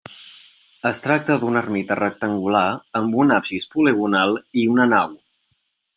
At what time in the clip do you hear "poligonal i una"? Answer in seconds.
3.77-4.93